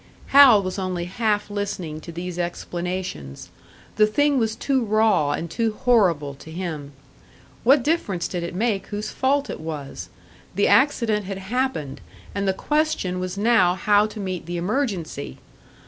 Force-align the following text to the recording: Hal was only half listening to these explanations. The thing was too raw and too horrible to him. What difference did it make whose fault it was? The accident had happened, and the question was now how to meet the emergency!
Hal 0.29 0.63
was 0.63 0.79
only 0.79 1.05
half 1.05 1.47
listening 1.51 2.01
to 2.01 2.11
these 2.11 2.39
explanations. 2.39 3.49
The 3.97 4.07
thing 4.07 4.39
was 4.39 4.55
too 4.55 4.83
raw 4.83 5.33
and 5.33 5.47
too 5.47 5.73
horrible 5.73 6.33
to 6.33 6.49
him. 6.49 6.93
What 7.63 7.83
difference 7.83 8.27
did 8.27 8.41
it 8.41 8.55
make 8.55 8.87
whose 8.87 9.11
fault 9.11 9.47
it 9.47 9.59
was? 9.59 10.09
The 10.55 10.67
accident 10.67 11.25
had 11.25 11.37
happened, 11.37 12.01
and 12.33 12.47
the 12.47 12.51
question 12.51 13.19
was 13.19 13.37
now 13.37 13.75
how 13.75 14.07
to 14.07 14.19
meet 14.19 14.47
the 14.47 14.57
emergency! 14.57 15.37